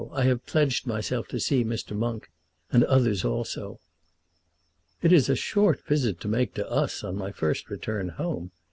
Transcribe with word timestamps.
I 0.13 0.23
have 0.23 0.47
pledged 0.47 0.87
myself 0.87 1.27
to 1.27 1.39
see 1.39 1.63
Mr. 1.63 1.95
Monk, 1.95 2.31
and 2.71 2.83
others 2.85 3.23
also." 3.23 3.79
"It 5.03 5.13
is 5.13 5.29
a 5.29 5.35
short 5.35 5.85
visit 5.85 6.19
to 6.21 6.27
make 6.27 6.55
to 6.55 6.67
us 6.67 7.03
on 7.03 7.15
my 7.15 7.31
first 7.31 7.69
return 7.69 8.09
home! 8.09 8.49